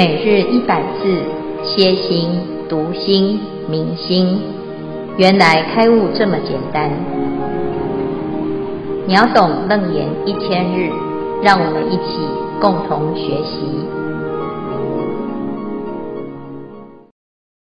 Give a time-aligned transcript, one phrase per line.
[0.00, 1.22] 每日一百字，
[1.62, 2.30] 歇心、
[2.70, 4.40] 读心、明心，
[5.18, 6.90] 原来开悟这么简单。
[9.06, 10.88] 秒懂楞严一千日，
[11.42, 12.16] 让我们一起
[12.62, 13.60] 共同学习。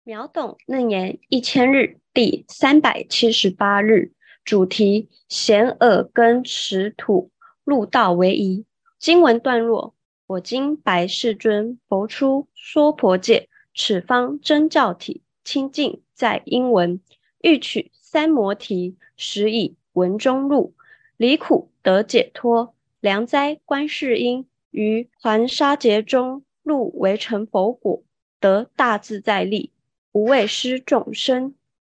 [0.05, 4.13] 秒懂楞严一千日第三百七十八日，
[4.45, 7.29] 主题：嫌耳根实土，
[7.65, 8.63] 入道为宜。
[8.97, 9.95] 经文段落。
[10.31, 17.01] 我今白世尊，佛出娑婆界，此方真教体，清净在因闻，
[17.41, 20.73] 欲取三摩提，实以闻中入，
[21.17, 22.73] 离苦得解脱。
[23.01, 28.01] 良哉观世音，于环沙劫中入为成佛果，
[28.39, 29.73] 得大自在力，
[30.13, 31.55] 无畏施众生。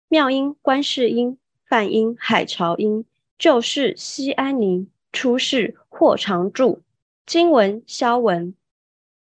[0.08, 1.38] 妙音观世音，
[1.68, 3.06] 梵音海潮音，
[3.38, 6.81] 救世悉安宁，出世获常住。
[7.26, 8.54] 经文消文，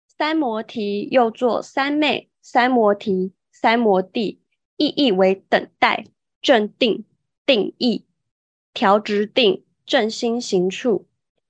[0.07, 4.41] 三摩提又作三昧、三摩提、三摩地，
[4.75, 6.05] 意义为等待、
[6.41, 7.05] 正定、
[7.45, 8.03] 定意、
[8.73, 11.07] 调直定、正心行处，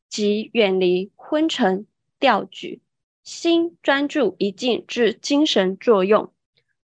[0.08, 1.88] 即远离昏沉、
[2.20, 2.84] 掉举，
[3.24, 6.32] 心专注一境之精神作用。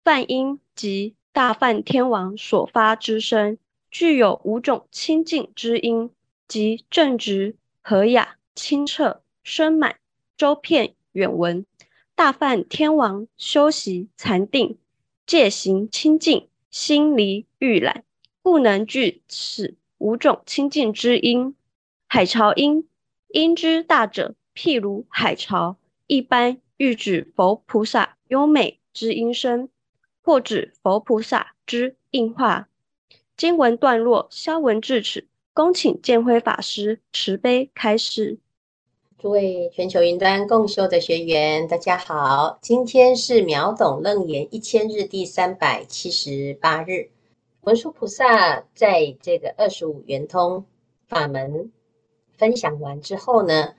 [0.06, 3.58] 梵音即大梵天王所发之声，
[3.92, 6.12] 具有五种清净之音，
[6.48, 9.22] 即正直、和雅、清澈。
[9.50, 9.95] 声满、
[10.38, 11.66] 周遍、远闻，
[12.14, 14.78] 大梵天王修习禅定，
[15.25, 18.03] 戒行清净，心离欲染，
[18.44, 21.56] 故能具此五种清净之音。
[22.06, 22.88] 海潮音，
[23.30, 29.67] 音之大者，譬如海潮，一般喻指佛菩萨优美之音声，
[30.22, 32.69] 或指佛菩萨之应化。
[33.36, 38.38] 经文段落消文至此，恭请见辉法师慈悲开示。
[39.20, 42.57] 诸位全球云端共修的学员，大家好！
[42.62, 47.09] 今天是秒懂楞严一千日第三百七十八日。
[47.63, 50.63] 文殊菩萨在这个二十五圆通
[51.09, 51.69] 法门
[52.38, 53.74] 分享完之后呢，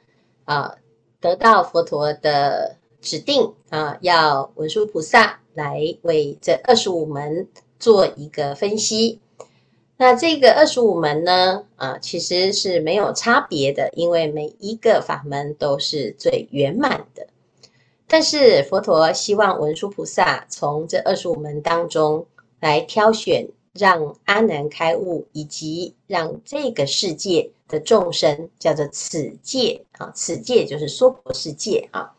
[0.45, 0.77] 啊，
[1.21, 9.19] 得到佛陀的指定啊，要文殊菩萨来为这二十五门做一个分析。
[10.03, 17.27] 那这个二十五门呢，啊，其实是没有差别的，因为每一个法门都是最圆满的。
[18.09, 22.25] 但是佛陀希望文殊菩萨从这二十五门当中
[22.61, 32.11] 来挑选，让阿难开悟，以及让这个世界的众生，叫做此界啊，此界就是娑婆世界啊，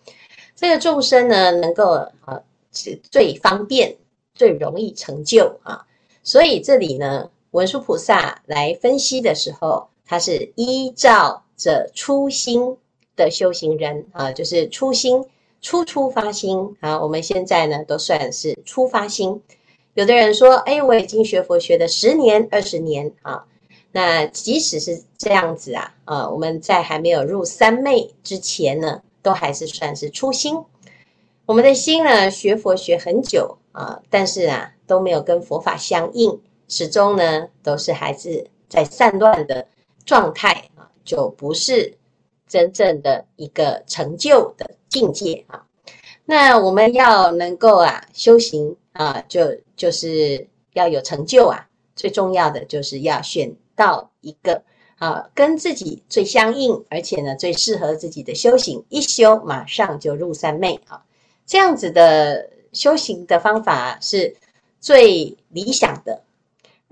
[0.56, 1.94] 这个众生呢，能够
[2.26, 3.98] 啊，是最方便、
[4.36, 5.84] 最容易成就啊，
[6.22, 7.32] 所以这里呢。
[7.52, 12.78] 文殊菩萨来分析的时候，他是依照着初心
[13.16, 15.26] 的修行人啊，就是初心
[15.62, 17.02] 初初发心啊。
[17.02, 19.42] 我们现在呢都算是初发心。
[19.94, 23.46] 有的人说：“哎，我已经学佛学了十年、二十年啊。”
[23.92, 30.64] 那即使是这样子啊，啊，我们在还没有入三昧之前呢，都还是算是初心。
[31.46, 36.40] 我们的心呢，学佛学很久啊，但是啊，都没有跟佛法相应。
[36.72, 39.68] 始终呢，都是还是在散乱的
[40.06, 41.98] 状态啊，就不是
[42.48, 45.66] 真正的一个成就的境界啊。
[46.24, 51.68] 那我们要能够啊修行啊，就就是要有成就啊。
[51.94, 54.64] 最重要的就是要选到一个
[54.98, 61.04] 啊跟自己最相应，而且呢最适合自己的修行，一修马上就入三昧啊。
[61.46, 64.34] 这样子的修行的方法是
[64.80, 66.24] 最理想的。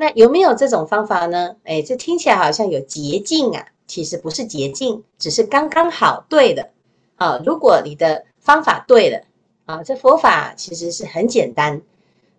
[0.02, 1.58] 那有没有这种方法呢？
[1.66, 6.70] 哎，这听起来好像有捷径啊，其实不是捷径，只是刚刚好对的
[7.18, 7.42] 啊。
[7.46, 9.22] 如果你的方法对了
[9.66, 11.82] 啊，这佛法其实是很简单。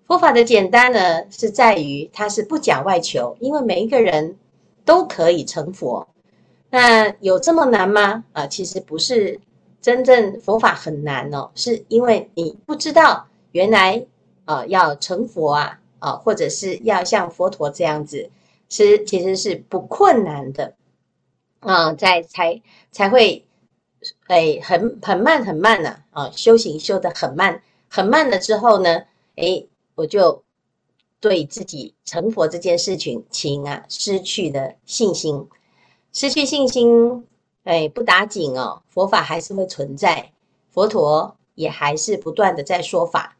[0.06, 4.38] 佛法的简单呢，是在于它是不讲外求，因为每一个人
[4.86, 6.08] 都可以成佛。
[6.70, 8.24] 那有这么难吗？
[8.32, 9.38] 啊，其实不是，
[9.82, 14.06] 真正佛法很难哦，是因为你不知道原来
[14.46, 15.79] 啊要成佛啊。
[16.00, 18.30] 啊，或者是要像佛陀这样子，
[18.68, 20.74] 是其实是不困难的，
[21.60, 22.60] 啊，在才
[22.90, 23.46] 才会，
[24.26, 29.04] 哎，很很慢很慢呢，啊，修行修得很慢很慢了之后呢，
[29.36, 30.42] 哎，我就
[31.20, 35.48] 对自己成佛这件事情情啊失去了信心，
[36.12, 37.26] 失去信心，
[37.64, 40.32] 哎，不打紧哦，佛法还是会存在，
[40.70, 43.36] 佛陀也还是不断的在说法。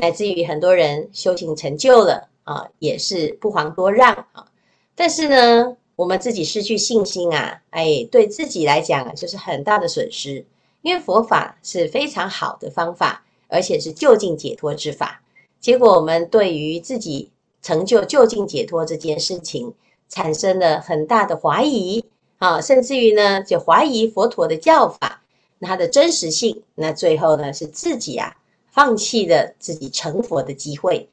[0.00, 4.46] 乃至于很多人修行成就了啊，也是不遑多让啊。
[4.94, 10.46] 但是呢，我们自己失去信心啊，哎，对自己来讲啊，就是很大的损失。
[10.82, 15.20] 因为佛法是非常好的方法，而且是就近解脱之法。
[15.58, 19.74] 结果我们对于自己成就就近解脱这件事情，
[20.08, 22.04] 产生了很大的怀疑
[22.38, 25.24] 啊，甚至于呢，就怀疑佛陀的教法
[25.60, 26.62] 它的真实性。
[26.76, 28.36] 那最后呢，是自己啊
[28.70, 31.08] 放弃了自己成佛的机会，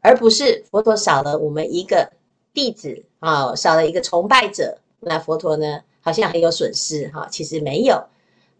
[0.00, 2.10] 而不是佛陀少了我们一个
[2.54, 8.02] 弟子啊，少了一个崇拜者，那佛陀呢好像很有损失哈，其实没有，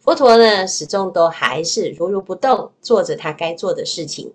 [0.00, 4.32] 佛陀呢始终都还是如如不动，做着他该做的事情。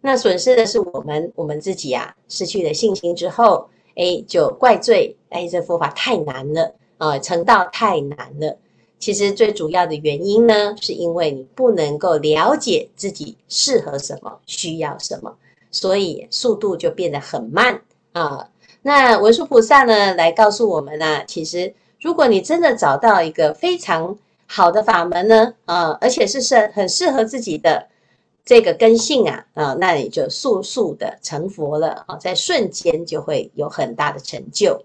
[0.00, 8.58] 那损失的是我们，我们自己啊，失去了信心之后，哎，就怪罪，哎，这佛法太难了啊，成道太难了。
[9.02, 15.34] 其实最主要的原因呢，是因为你不能够了解自己适合什么，需要什么，
[15.72, 17.82] 所以速度就变得很慢
[18.12, 18.48] 啊。
[18.82, 24.16] 那文殊菩萨呢，来告诉我们呢、啊，其实如果你真的找到一个非常
[24.46, 27.88] 好的法门呢，啊，而且是是很适合自己的。
[28.44, 34.84] 这个根性啊，啊，那你就速速的成佛了啊，在瞬间就会有很大的成就。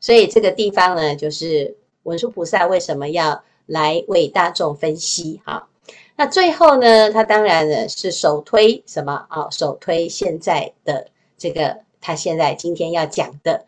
[0.00, 5.68] 所以这个地方呢，就是文殊菩萨为什么要来为大众分析哈。
[6.16, 9.50] 那最后呢，他当然呢是首推什么啊？
[9.50, 13.66] 首推现在的这个，他现在今天要讲的，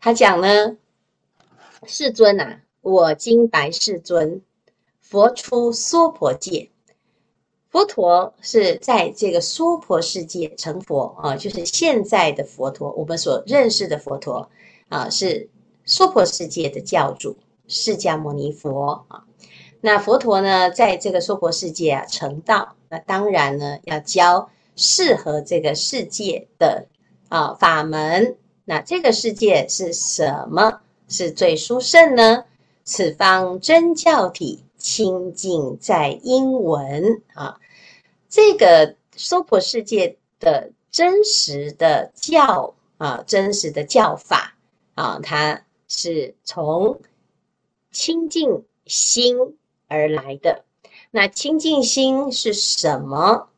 [0.00, 0.76] 他讲呢，
[1.86, 4.42] 世尊啊，我今白世尊，
[5.00, 6.70] 佛出娑婆界。
[7.70, 14.48] 佛陀是在这个娑婆世界成佛啊，就是现在的佛陀，我们所认识的佛陀
[14.88, 15.48] 啊，是
[15.84, 17.36] 娑婆世界的教主
[17.68, 19.24] 释迦牟尼佛啊。
[19.80, 26.86] 那佛陀呢，在这个娑婆世界啊成道，那当然呢要教适合这个世界的
[27.28, 28.36] 啊法门。
[28.64, 30.80] 那这个世界是什么？
[31.08, 32.44] 是最殊胜呢？
[32.82, 34.64] 此方真教体。
[34.80, 37.58] 清净在因闻啊，
[38.28, 44.54] 这个娑婆世界的真实的教啊，真实的教法
[44.94, 47.00] 啊，它是从
[47.98, 49.36] 清净心
[49.88, 50.62] 而来的。
[51.10, 53.48] 那清净心是什么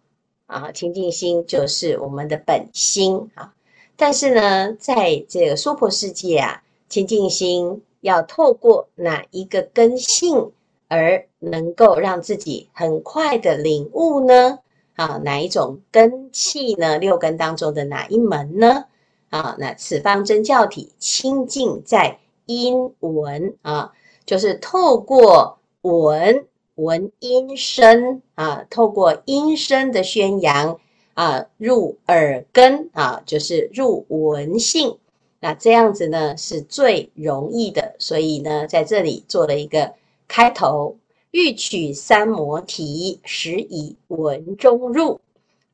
[0.46, 0.72] 啊？
[0.72, 3.52] 清净心就是我们的本心啊。
[3.98, 10.52] 但是呢，在这个娑婆世界啊，清净心要透过哪一个根性？
[10.88, 14.58] 而能够让自己很快的领悟呢？
[14.96, 16.98] 啊，哪一种根气呢？
[16.98, 18.87] 六根当中的哪一门呢？
[19.28, 23.92] 啊，那此方真教体清净在因闻啊，
[24.26, 30.78] 就是透过闻闻音声啊，透过音声的宣扬
[31.14, 34.99] 啊，入耳根啊，就是入闻性。
[35.40, 39.94] 那这样子呢是最容易的，所以呢，在这里做了一个。
[40.32, 40.96] 开头
[41.32, 45.20] 欲取三摩提，实以闻中入。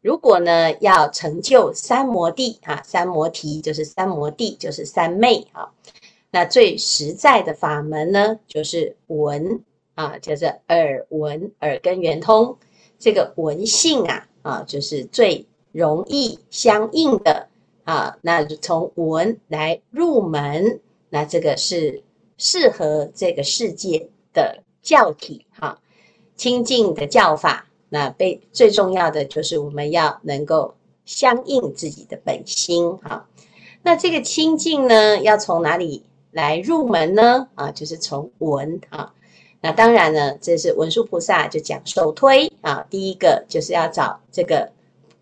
[0.01, 5.69] 如果呢要成就三摩地啊，三摩提就是三摩地，就是三昧啊。
[6.37, 9.59] 那最实在的法门呢，就是闻
[9.95, 12.59] 啊，就是耳闻耳根圆通。
[12.99, 17.49] 这个闻性啊啊，就是最容易相应的
[17.85, 18.19] 啊。
[18.21, 20.79] 那就从闻来入门，
[21.09, 22.03] 那这个是
[22.37, 24.11] 适合这个世界。
[24.35, 25.81] 的教体哈，
[26.37, 30.75] 清净的教法，那被最重要的就是我们要能够
[31.07, 33.27] 相应自己的本心哈。
[33.83, 36.03] 那这个清净呢，要从哪里
[36.37, 37.49] 来入门呢？
[37.55, 39.15] 啊，就是从闻啊。
[39.63, 42.87] 那当然呢，这是文殊菩萨就讲首推啊。
[42.91, 44.71] 第一个就是要找这个，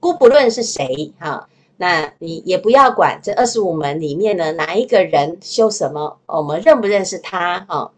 [0.01, 7.93] 姑不论是谁哈，那你也不要管这二十五门里面呢哪一个人修什么，我们认不认识他哈。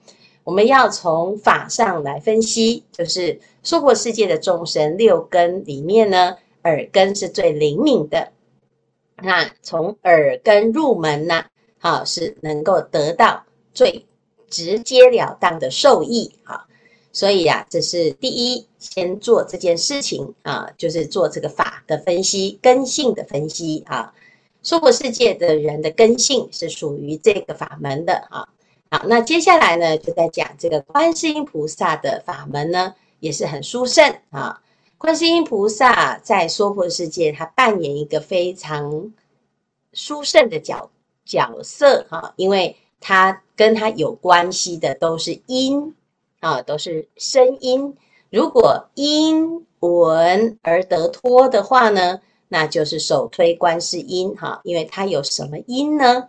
[0.44, 8.30] 我们要从法上来分析，就是娑婆世界的众生六根里面呢，耳根是最灵敏的。
[9.22, 11.46] 那从耳根入门呢，
[11.78, 14.06] 好，是能够得到最
[14.48, 16.32] 直截了当的受益。
[16.44, 16.66] 啊，
[17.12, 24.12] 所以啊，这是第一，先做这件事情啊，就是做这个法的分析，根性的分析啊。
[24.62, 28.48] 娑婆世界的人的根性是属于这个法门的啊。
[28.90, 34.60] 好，那接下来呢，就在讲这个观世音菩萨的法门呢，也是很殊胜啊。
[34.98, 39.12] 观世音菩萨在娑婆世界，他扮演一个非常
[39.92, 40.90] 殊胜的角
[41.26, 45.94] 角色哈，因为他跟他有关系的都是音
[46.40, 47.94] 啊，都是声音。
[48.30, 56.28] 如果音闻而得脱的话呢，那就是首推观世音哈，因为他有什么音呢？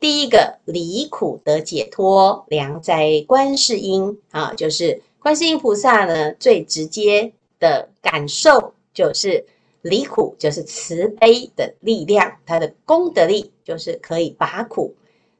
[0.00, 9.46] 第一个离苦得解脱，良哉观世音啊，就是观世音菩萨呢，最直接的感受就是
[9.82, 14.94] 离苦，就是慈悲的力量，它的功德力就是可以拔苦，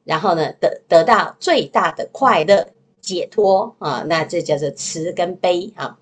[0.05, 2.67] 然后呢得得到最大的快乐
[3.01, 5.97] 解脱啊，那这叫做慈跟悲啊。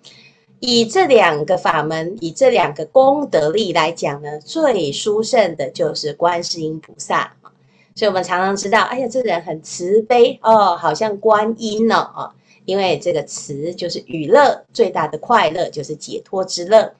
[0.59, 7.53] 以这两个法门，以这两个功德力来讲呢，最殊胜的就是观世音菩萨啊。
[7.95, 12.35] 所以我们常常知道，哎呀，这人很慈悲哦，好像观音哦啊。
[12.67, 16.93] 因为这个慈就是与乐最大的快乐，就是解脱之乐；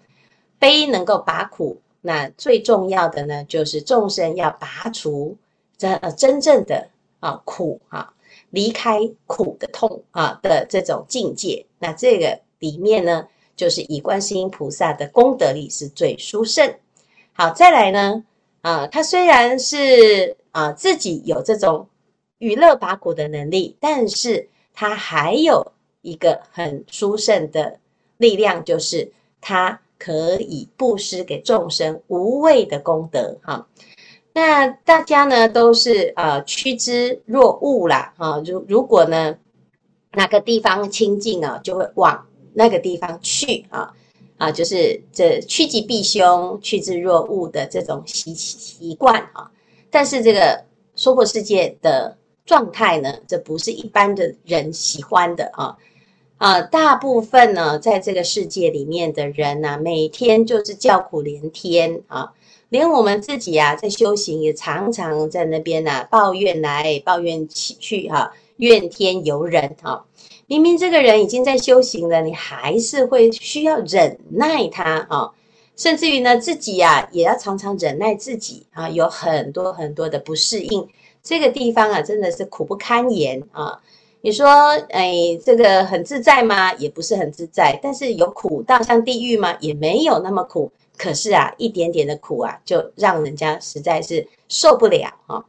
[0.61, 5.37] 悲能够拔苦，那最重要的呢，就是众生要拔除
[5.77, 6.89] 真呃真正的
[7.19, 8.13] 啊苦啊，
[8.51, 11.67] 离开苦的痛啊的这种境界。
[11.79, 13.27] 那这个里面呢，
[13.57, 16.75] 就是以观世音菩萨的功德力是最殊胜。
[17.33, 18.23] 好，再来呢，
[18.61, 21.89] 啊，他虽然是啊自己有这种
[22.39, 27.79] 娱乐拔苦的能力，但是他还有一个很殊胜的
[28.19, 33.39] 力量，就是他可以布施给众生无畏的功德。
[33.43, 33.69] 哈，
[34.33, 38.13] 那大家呢都是呃趋之若鹜啦。
[38.17, 39.37] 啊，如如果呢
[40.15, 42.27] 哪个地方清净啊，就会往。
[42.53, 43.95] 那个地方去啊
[44.37, 49.49] 啊，就是这趋吉避凶、趋之若鹜的这种习习惯啊。
[49.89, 50.61] 但是这个
[50.97, 55.77] 娑婆世界的状态呢，这不是一般的人喜欢的啊
[56.41, 56.63] 啊！
[56.63, 62.33] 大部分呢，在这个世界里面的人呢、每天就是叫苦连天啊，
[62.71, 70.07] 连我们自己啊，在修行也常常在那边呢、抱怨来抱怨去哈、怨天尤人啊。
[70.47, 75.33] 明明这个人已经在修行了，你还是会需要忍耐他啊，
[75.77, 80.89] 甚至于呢，自己呀、也要常常忍耐自己啊，有很多很多的不适应。
[81.23, 83.83] 这个地方啊，真的是苦不堪言啊。
[84.23, 84.47] 你说，
[84.91, 86.75] 哎，这个很自在吗？
[86.75, 87.79] 也不是很自在。
[87.83, 89.57] 但是有苦到像地狱吗？
[89.61, 90.71] 也没有那么苦。
[90.99, 95.43] 可是啊，一点点的苦啊，就让人家实在是受不了啊。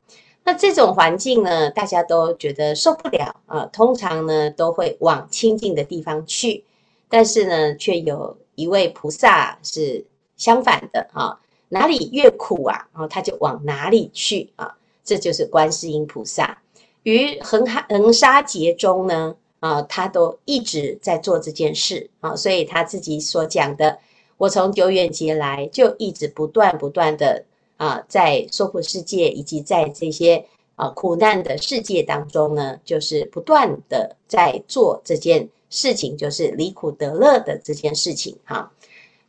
[0.46, 6.64] 那这种环境呢，大家都觉得受不了啊，通常呢都会往清净的地方去，
[7.10, 10.06] 但是呢，却有一位菩萨是
[10.38, 11.38] 相反的啊，
[11.68, 16.61] 哪里越苦啊，然后他就往哪里去啊，这就是观世音菩萨
[17.04, 24.00] 于恒恒沙劫中呢啊，他都一直在做这件事啊，所以他自己所讲的，
[24.38, 27.46] 我从久远劫来就一直不断不断的。
[27.78, 38.72] 啊，在娑婆世界以及在这些啊苦难的世界当中呢，就是不断的在做这件事情，就是离苦得乐的这件事情哈。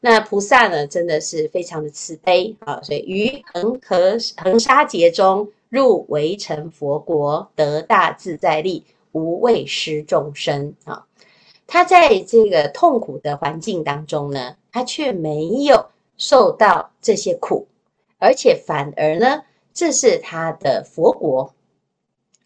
[0.00, 11.06] 那菩萨呢，真的是非常的慈悲啊，所以于恒河恒沙劫中入微尘佛国，得大自在力，无畏施众生啊。
[11.66, 15.86] 他在这个痛苦的环境当中呢，他却没有
[16.18, 17.68] 受到这些苦。
[18.18, 21.54] 而且反而呢，这是他的佛国，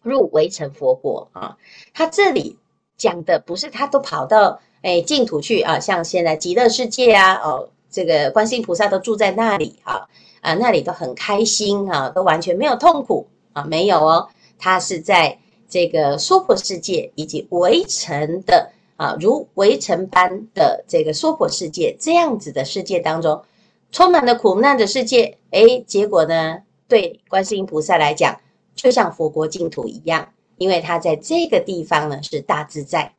[0.01, 1.57] 入微尘佛国啊。
[1.93, 2.57] 他这里
[2.95, 10.07] 讲的不是他都跑到哎净土去啊，像现在极乐世界啊，哦，这个观世音菩萨都住在那里啊，
[10.41, 14.29] 啊，那里都很开心啊，都完全没有痛苦啊，没有哦。
[14.57, 15.37] 他是在
[15.69, 23.43] 这个娑婆世界以及围城的啊，如围城般的这个娑婆世界这样子的世界当中。
[23.89, 26.57] 充满了苦难的世界，哎，结果呢，
[26.89, 28.37] 对观世音菩萨来讲，
[28.75, 30.27] 就像佛国净土一样，
[30.57, 33.13] 因为他在这个地方呢是大自在，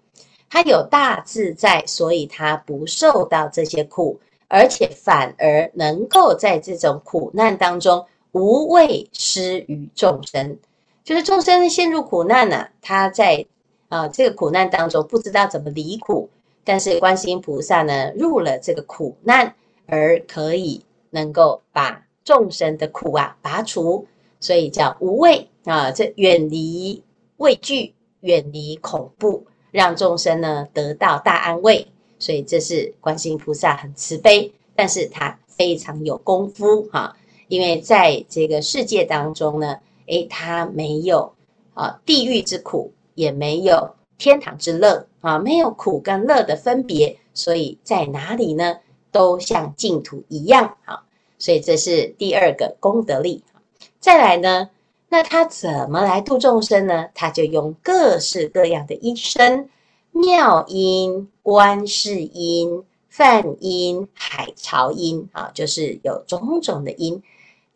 [0.50, 10.58] 他有大自在，所以他不受到这些苦，而且反而能够在这种苦难当中无畏施于众生，
[11.04, 13.46] 就是众生陷入苦难呢、啊，他在
[13.88, 16.28] 啊、这个苦难当中不知道怎么离苦，
[16.64, 19.54] 但是观世音菩萨呢入了这个苦难。
[19.90, 24.06] 而可以能够把众生的苦啊拔除，
[24.38, 27.02] 所以叫无畏啊，这远离
[27.38, 31.88] 畏惧，远离恐怖，让众生呢得到大安慰。
[32.18, 37.16] 所以这是观世音菩萨很慈悲，但是他非常有功夫哈，
[37.48, 41.32] 因为在这个世界当中呢，诶，他没有
[41.74, 48.78] 啊地狱之苦，也没有天堂之乐啊，没有苦跟乐的分别，所以在哪里呢？
[49.10, 51.02] 都像净土一样好，
[51.38, 53.42] 所以这是第二个功德力。
[53.98, 54.68] 再来呢，
[55.08, 57.08] 那他怎么来度众生呢？
[57.14, 59.70] 他就用各式各样的音声，
[60.18, 67.22] 妙音、观世音、梵音、海潮音啊，就是有种种的音。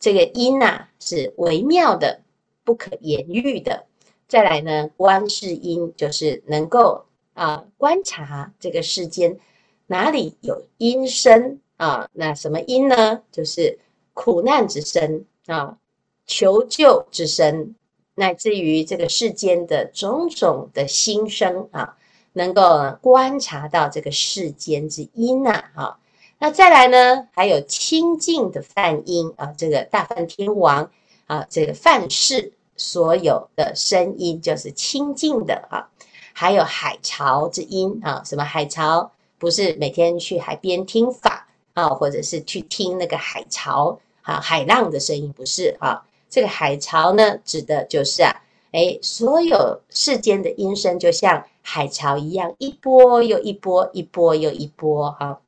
[0.00, 2.22] 这个音呐、啊、是微妙的、
[2.64, 3.86] 不可言喻的。
[4.26, 9.38] 再来呢，观世音就是能够啊观察这个世间。
[9.86, 13.22] 哪里有音声啊，那什么音呢？
[13.30, 13.78] 就是
[14.14, 15.78] 苦难之声啊，
[16.26, 17.76] 求救之声，
[18.16, 21.96] 乃至于这个世间的种种的心声啊，
[22.34, 25.98] 能够观察到这个世间之音呐，啊，
[26.38, 30.90] 那再来呢，还有清净的梵音啊，这个大梵天王
[31.26, 35.88] 啊，这个梵世所有的声音就是清净的啊，
[36.32, 39.10] 还有海潮之音啊，什么海潮？
[39.38, 46.02] 不是每天去海边听法啊，或者是去听那个海潮啊，海浪的声音不是啊。
[46.30, 48.41] 这个海潮呢，指的就是啊，
[48.72, 55.40] 哎，所有世间的音声就像海潮一样，一波又一波，一波又一波哈。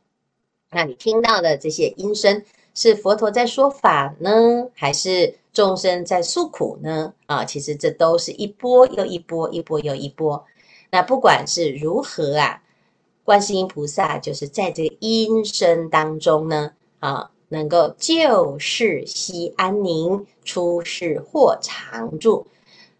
[0.70, 2.42] 那你听到的这些音声，
[2.74, 7.12] 是佛陀在说法呢，还是众生在诉苦呢？
[7.26, 10.44] 啊，其实这都是一波又一波，一波又一波。
[10.90, 12.60] 那不管是如何啊。
[13.24, 22.46] 观世音菩萨就是在这个音声当中呢，啊，能够救世悉安宁，出世获常住，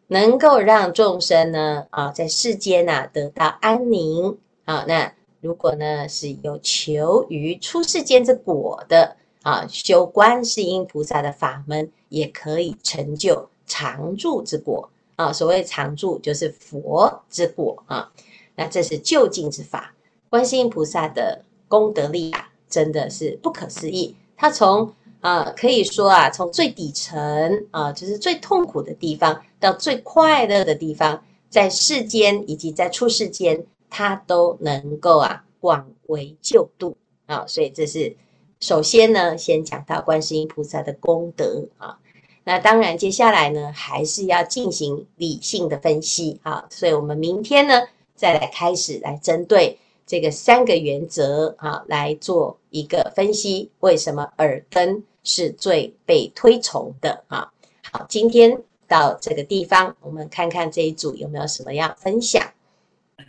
[0.08, 4.84] 能够让众生呢，啊，在世间呐得到安宁啊。
[4.86, 15.32] 那如果呢是有求于出世间之果的啊，修观世音菩萨的法门，也可以成就常住之果啊。
[15.32, 18.12] 所谓常住，就是佛之果啊。
[18.56, 19.94] 那这是究竟之法。
[20.30, 24.16] 观世音菩萨的功德力啊，真的是不可思议。
[24.36, 24.92] 他从
[25.24, 37.46] 啊、可以说啊，从最底层啊，就是最痛苦的地方，到最快乐的地方，在世间以及在出世间，他都能够啊，广为救度啊。
[37.46, 38.14] 所以这是
[38.60, 41.98] 首先呢，先讲到观世音菩萨的功德啊。
[42.44, 46.66] 那当然，接下来呢，还是要进行理性的分析啊。
[46.68, 47.80] 所以我们明天呢，
[48.14, 49.78] 再来开始来针对。
[50.06, 57.52] 这个三个原则啊，来做一个分析，为什么耳根是最被推崇的啊？
[57.90, 62.52] 好，今天到这个地方，我们看看这一组有没有什么要分享。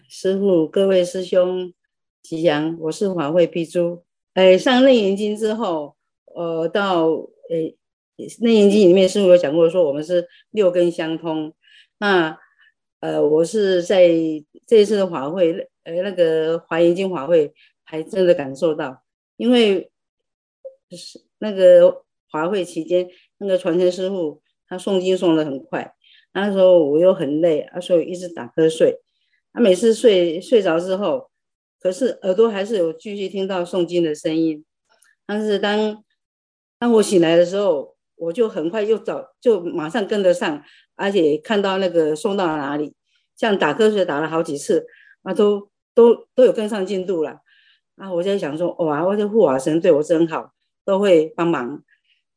[0.07, 1.73] 师父，各位师兄
[2.21, 4.03] 吉祥，我是华会碧珠。
[4.33, 7.07] 哎，上楞严经之后，呃，到
[7.49, 7.73] 哎
[8.39, 11.53] 楞严经里面师父有讲过，说我们是六根相通。
[11.97, 12.37] 那
[12.99, 14.07] 呃，我是在
[14.67, 15.69] 这一次的法会。
[15.83, 17.53] 呃，那个华严经法会
[17.83, 19.03] 还真的感受到，
[19.37, 19.91] 因为
[20.89, 25.93] 是那个华会期间，那个传承师傅他诵经诵的很快，
[26.33, 29.01] 那时候我又很累，啊，所以一直打瞌睡。
[29.53, 31.29] 他每次睡睡着之后，
[31.79, 34.65] 可是耳朵还是有继续听到诵经的声音。
[35.25, 36.03] 但是当
[36.77, 40.63] 当我醒来的时候，我就很快又找，就马上跟得上，
[40.95, 42.93] 而且看到那个诵到了哪里，
[43.35, 44.85] 像打瞌睡打了好几次，
[45.23, 45.69] 啊，都。
[45.95, 47.39] 都都有跟上进度了，
[47.95, 50.51] 啊，我在想说，哇，我这护法神对我真好，
[50.85, 51.83] 都会帮忙。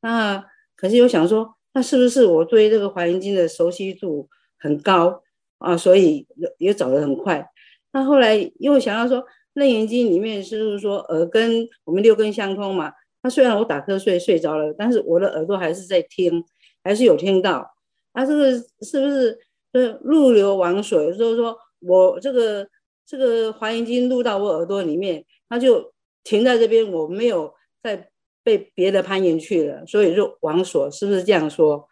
[0.00, 5.22] 那可是又想说，那是不是我对这个华严经的熟悉度很高
[5.58, 5.76] 啊？
[5.76, 6.26] 所以
[6.58, 7.48] 也找得很快。
[7.92, 12.92] 那后来又想要说，楞严经里面是不是说耳根我们六根相通嘛？
[13.22, 16.42] 那虽然我打瞌睡睡着了，但是我的耳朵还是在听，
[16.82, 17.74] 还是有听到。
[18.12, 19.38] 啊，这个是不是
[19.72, 21.12] 呃入流往水？
[21.16, 22.68] 就是说我这个。
[23.10, 28.10] 这个华严经入到我耳朵里面，它就停在这边，我没有再
[28.48, 31.86] 被别的攀岩去了，所以就往所，是不是这样说？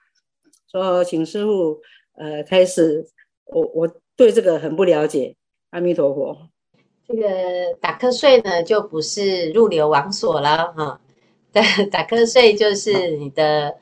[0.73, 1.79] 说请师父
[2.15, 3.07] 呃开始，
[3.45, 5.37] 我我对这个很不了解。
[5.69, 6.35] 阿弥陀佛。
[7.07, 7.29] 这个
[7.79, 10.99] 打瞌睡呢，就不是入流王所了哈。
[11.53, 13.77] 打打瞌睡就是你的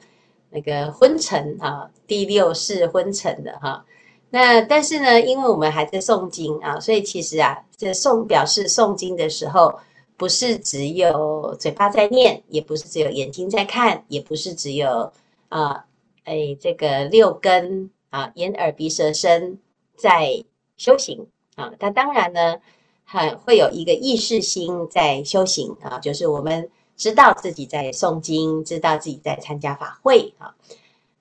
[0.50, 3.86] 那个昏沉啊，第六识昏沉的哈。
[4.30, 9.78] 那但是呢，因为我们还在诵经啊，所以其实啊，这诵表示诵经的时候，
[10.24, 15.12] 不是只有嘴巴在念，也不是只有眼睛在看，也不是只有
[15.50, 15.84] 啊，
[16.24, 19.58] 哎，这个六根啊，眼耳鼻舌身
[19.94, 20.42] 在
[20.78, 21.70] 修行啊。
[21.78, 22.56] 那当然呢，
[23.04, 30.54] 还会有一个意识心在修行啊，就是我们知道自己在诵经，知道自己在参加法会啊。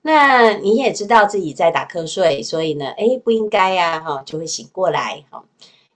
[0.00, 5.44] 那你也知道自己在打瞌睡，所以呢，哎，不应该呀，哈，就会醒过来，哈，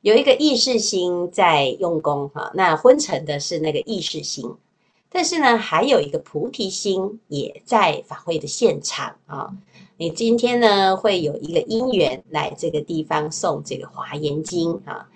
[0.02, 4.48] 有一个意识心在用功，哈，那昏沉的是那个意识心，
[5.10, 9.52] 但是呢，还有一个菩提心也在法会的现场啊。
[9.96, 15.08] 你今天呢，会有一个因缘来这个地方诵这个华严经啊，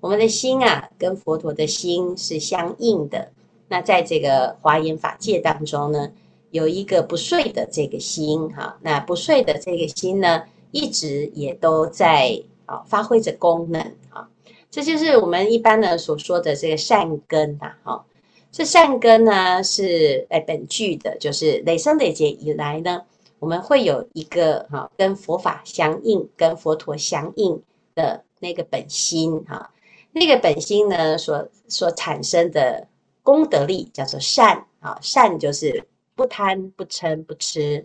[0.00, 3.30] 我们的心啊，跟佛陀的心是相应的。
[3.68, 6.10] 那在这个华严法界当中呢，
[6.50, 13.80] 有一个不睡的这个心哈，那不睡的这个心呢，一直也都在啊发挥着功能
[14.10, 14.28] 啊，
[14.70, 18.04] 这就是我们一般呢所说的这个善根呐哈。
[18.52, 23.02] 这善根呢是哎本具的，就是累生累劫以来呢，
[23.40, 27.60] 我们会有一个哈跟佛法相应、跟佛陀相应
[27.94, 29.70] 的那个本心哈，
[30.12, 32.86] 那个本心呢所所产生的
[33.22, 37.84] 功德力叫做善啊，善就是不贪不嗔不痴。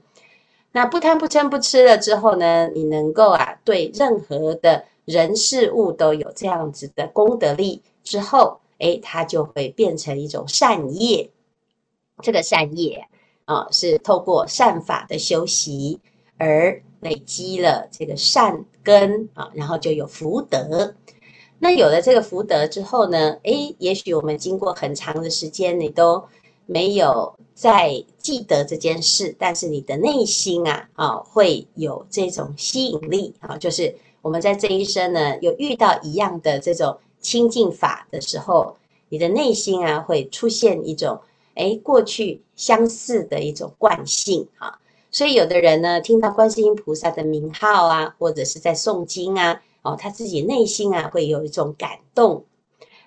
[0.76, 8.60] 那不贪不嗔不痴了之后呢，你能够啊对任何的人事物都有这样子的功德力之后。
[8.78, 11.30] 哎，它就会变成一种善业。
[12.22, 13.08] 这个善业
[13.46, 16.02] 啊，是透过善法的修习
[16.38, 20.94] 而累积了这个善根啊，然后就有福德。
[21.58, 26.26] 那有了这个福德之后呢，哎，也许我们经过很长的时间，你都
[26.66, 36.98] 没有在记得这件事，但是你的内心啊啊，会有这种吸引力啊，就是我们在这一生呢，有遇到一样的这种。
[37.22, 38.78] 清净法的时候，
[39.10, 41.20] 你的内心啊会出现一种
[41.56, 44.78] 哎过去相似的一种惯性啊，
[45.10, 52.46] 所以有的人呢听到观世音菩萨的名号啊，或者是在诵经啊，哦，他自己内心啊会有一种感动，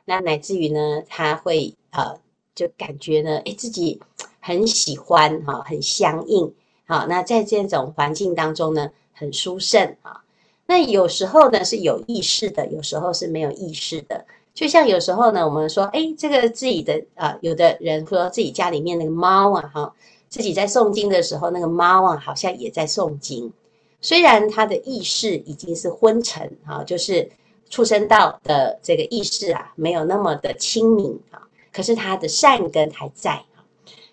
[0.05, 2.19] 那乃至于呢他会呃
[2.59, 4.01] 就感觉呢哎自己
[4.41, 6.53] 很喜欢哈，很相应
[6.89, 10.25] 好，那在这种环境当中呢很殊胜啊。
[10.67, 14.25] 那有时候呢是有意识的，有时候是没有意识的。
[14.53, 19.95] 就像有时候呢，我们说，哎，这个自己的啊、有的人说自己家里面那个猫啊，哈，
[20.29, 23.53] 自己在诵经的时候，那个猫啊，好像也在诵经。
[24.01, 27.31] 虽然他的意识已经是昏沉啊，就是
[27.71, 31.48] 畜生道的这个意识啊，没有那么的清明啊，
[31.79, 33.65] 可是他的善根还在哈。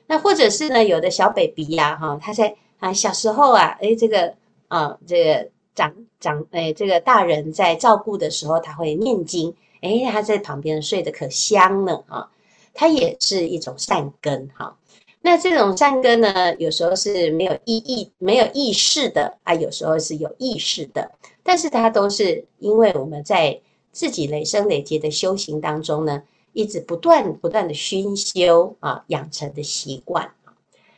[0.06, 4.36] 那或者是呢，有的小 baby 呀，哈，他在啊小时候啊，哎，这个
[4.67, 5.49] 啊，这个。
[5.75, 12.30] 长长哎，这个大人在照顾的时候，他会念经，哎，他在旁边睡得可香了啊，
[12.73, 14.78] 他也是一种善根哈。
[15.19, 21.12] 那这种善根呢，有时候是没有意义、没有意识的啊，有时候是有意识的，
[21.43, 23.60] 但是它都是因为我们在
[23.91, 26.23] 自己累生累劫的修行当中呢，
[26.55, 30.31] 一直不断不断的熏修啊，养成的习惯。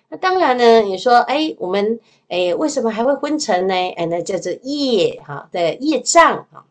[0.08, 3.74] 那当然呢，你说，哎，我们，哎，为什么还会昏沉呢？
[3.74, 6.66] 哎，那叫做业哈的业障哈。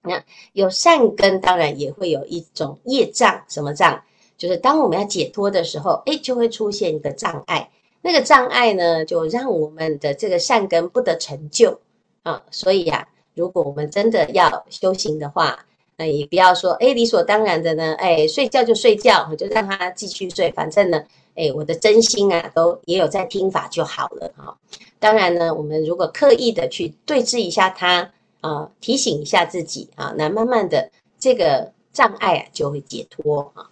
[0.00, 4.02] 那有善根，当然也会有一种业障，什么障？
[4.38, 7.70] 就是当我们要解脱的时候，哎，就会出现一个障碍。
[8.00, 11.78] 那个障碍呢，就让我们的这个善根不得成就
[12.22, 12.42] 啊。
[12.50, 15.66] 所以呀，如果我们真的要修行的话，
[15.98, 21.02] 那也不要说，哎，理所当然的呢，哎，睡觉就睡觉，就让他继续睡，反正呢。
[21.34, 24.56] 哎，我的真心啊，都也有在听法就好了哈。
[24.98, 33.70] 当然呢，我们如果刻意的去对峙一下他啊，提醒一下自己啊，那慢慢的这个障碍啊就会解脱啊。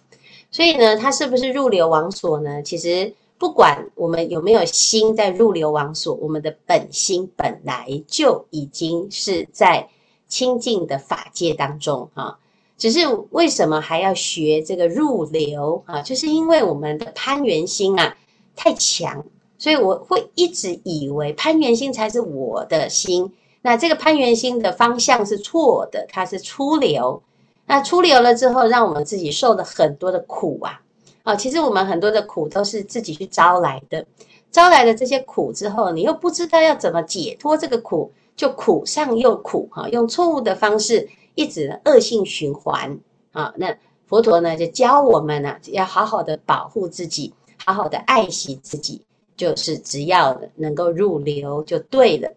[0.49, 2.61] 所以呢，它是不是入流王所呢？
[2.63, 9.85] 其实不管我们有没有心在入流王所，我们的本心本来就已经是在
[10.27, 12.37] 清净的法界当中哈。
[12.77, 16.01] 只是为什么还要学这个入流啊？
[16.01, 18.15] 就是因为我们的攀缘心啊
[18.55, 19.25] 太强，
[19.57, 23.33] 所以我会一直以为攀缘心才是我的心。
[23.63, 27.21] 那这个攀缘心的方向是错的，它是出流。
[27.65, 30.79] 那出流了之后，让我们自己受了很多的苦啊！
[31.23, 34.05] 啊，其实我们很多的苦都是自己去招来的，
[34.51, 41.09] 招来的这些苦之后，你又不知道要怎么解脱这个苦，就苦上又苦哈，用错误的方式。
[41.39, 42.99] 一直恶性循环
[43.31, 47.31] 啊，那佛陀呢就教我们呢、要好好的保护自己，
[47.63, 49.03] 好好的爱惜自己，
[49.35, 52.33] 就是只要能够入流就对了。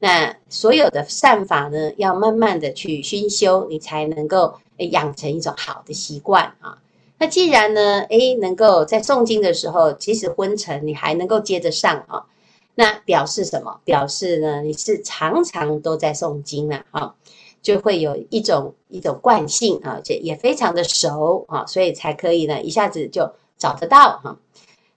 [0.00, 6.76] 那所有的善法呢，要慢慢的去熏修，你才能够养成一种好的习惯啊。
[7.16, 12.26] 那既然呢，诶，能够在诵经的时候，即使昏沉，你还能够接着上啊，
[12.74, 13.80] 那表示什么？
[13.84, 17.14] 表示呢，你是常常都在诵经呢啊。
[17.62, 24.38] 就会有一种一种惯性啊，这也非常的熟啊，所以才可以呢一下子就找得到哈。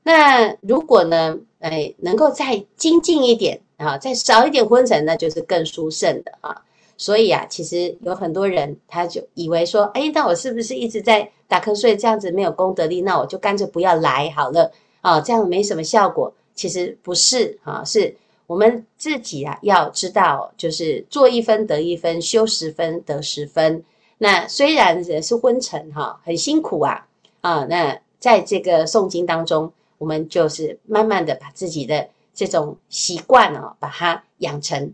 [0.02, 6.62] 那如果呢，哎，能够再精进一点啊，再少一点昏沉，那就是更殊胜的啊。
[6.96, 13.02] 所以啊，其实有很多人他就以为说，哎，那我是不是一直在打瞌睡，这样子没有功德力？
[13.02, 16.34] 那我就干脆不要来好了啊，这样没什么效果。
[16.54, 18.16] 其实不是啊，是。
[18.46, 23.84] 我们自己啊，要知道，就是做一分得一分，修十分得十分。
[24.18, 27.08] 那虽然人是昏沉哈，很辛苦啊
[27.40, 27.66] 啊。
[27.70, 34.94] 那在这个诵经当中，我们就是慢慢的把自己的这种习惯哦，把它养成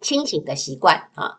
[0.00, 1.38] 清醒的习惯啊。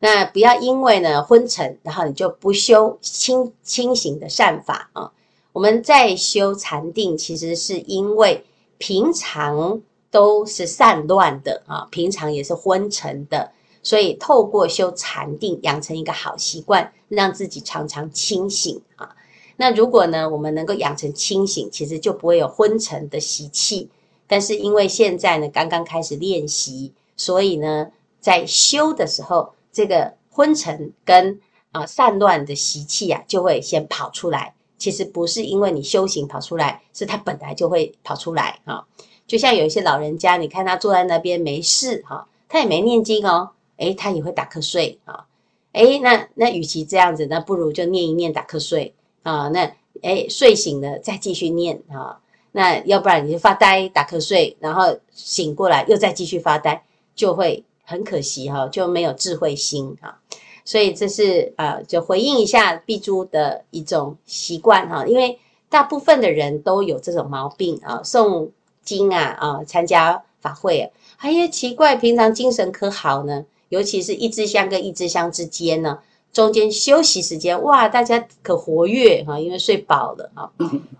[0.00, 5.12] 那不要因为呢昏沉，然后你就不修清清醒的善法啊。
[5.52, 8.44] 我们在修禅定，其实是因为
[8.82, 19.14] 平常都是散乱的啊，平常也是昏沉的，所以透过修禅定，养成一个好习惯，让自己常常清醒啊。
[19.54, 23.88] 那如果呢，我们能够养成清醒，其实就不会有昏沉的习气。
[24.26, 31.40] 但是因为现在呢，刚刚开始练习，所以呢，在修的时候，这个昏沉跟
[31.70, 34.56] 啊散乱的习气啊，就会先跑出来。
[34.82, 38.84] 其实不是因为你修行跑出来，是他本来就会跑出来啊。
[39.28, 45.24] 就像有一些老人家，你看他坐在那边没事哈，他也没念经哦，诶，他也会打瞌睡啊。
[45.70, 48.92] 诶，那那与其这样子，那不如就念一念打瞌睡
[49.22, 49.46] 啊。
[49.50, 52.18] 那诶，睡醒了再继续念啊。
[52.50, 56.82] 那要不然你就发呆打瞌睡，然后醒过来又再继续发呆，
[57.14, 60.18] 就会很可惜哈，就没有智慧心啊。
[60.64, 68.48] 所以这是呃，就回应一下碧珠的一种习惯哈，因为大部分的人都有这种毛病啊，诵
[68.82, 75.98] 经啊啊，参加法会啊，哎呀奇怪，平常精神可好呢，尤其是一支香跟一支香之间呢。
[76.32, 80.50] 中间休息时间，哇，大家可活跃哈，因为睡饱了啊。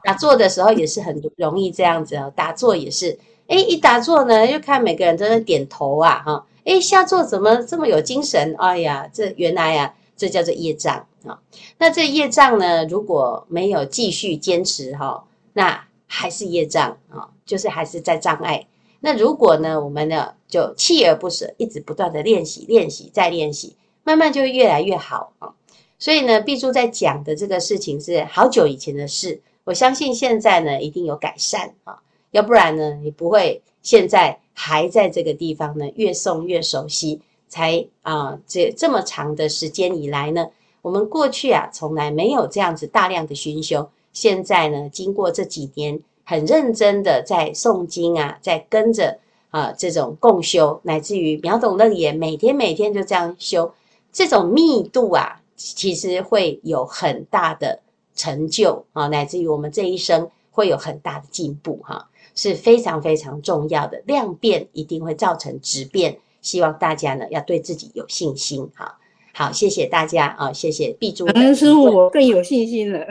[0.05, 8.55] 打坐的时候也是很容易这样子啊，打坐也是，哎，一打坐呢，又看每个人都在点头啊，哈，哎，下坐怎么这么有精神？
[8.59, 11.41] 哎呀，这原来呀，这叫做业障啊。
[11.79, 18.67] 那这业障呢，如果没有继续坚持哈，那还是业障啊，就是还是在障碍。
[19.01, 23.77] 那如果呢，我们呢就锲而不舍，一直不断的练习，练习再练习。
[24.05, 25.55] 慢慢就会越来越好啊，
[25.97, 40.47] 所以呢，碧珠在讲的这个事情是好久以前的事，我相信现在呢一定有改善啊，要不然呢你不会现在还在这个地方呢，越诵越熟悉，才啊这这么长的时间以来呢，
[40.81, 49.19] 我们过去啊从来没有这样子大量的熏修，现在呢经过这几年很认真的在诵经啊，在跟着
[49.51, 53.73] 啊这种共修，乃至于秒懂楞严，每天每天就这样修。
[54.13, 57.81] 这种密度啊，其实会有很大的
[58.15, 64.03] 成就啊，乃至于我们这一生会有很大的进步哈，是非常非常重要的。
[64.07, 68.99] 量变一定会造成质变，希望大家呢要对自己有信心哈。
[69.35, 71.25] 好，谢谢大家啊，谢谢毕珠。
[71.27, 73.07] 感恩师父，我更有信心了。